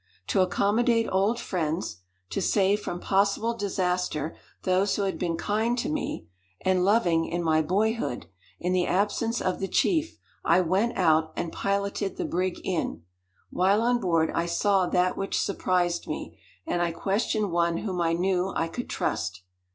To 0.29 0.41
accommodate 0.41 1.07
old 1.11 1.39
friends 1.39 1.97
to 2.31 2.41
save 2.41 2.79
from 2.79 2.99
possible 2.99 3.55
disaster 3.55 4.35
those 4.63 4.95
who 4.95 5.03
had 5.03 5.19
been 5.19 5.37
kind 5.37 5.77
to 5.77 5.89
me, 5.89 6.27
and 6.61 6.83
loving, 6.83 7.25
in 7.25 7.43
my 7.43 7.61
boyhood, 7.61 8.25
in 8.59 8.73
the 8.73 8.87
absence 8.87 9.39
of 9.43 9.59
the 9.59 9.67
chief, 9.67 10.17
I 10.43 10.59
went 10.61 10.97
out 10.97 11.33
and 11.35 11.53
piloted 11.53 12.17
the 12.17 12.25
brig 12.25 12.59
in. 12.63 13.03
While 13.51 13.83
on 13.83 13.99
board 14.01 14.31
I 14.33 14.47
saw 14.47 14.87
that 14.87 15.17
which 15.17 15.39
surprised 15.39 16.07
me; 16.07 16.39
and 16.65 16.81
I 16.81 16.93
questioned 16.93 17.51
one 17.51 17.77
whom 17.77 18.01
I 18.01 18.13
knew 18.13 18.53
I 18.55 18.69
could 18.69 18.89
trust. 18.89 19.43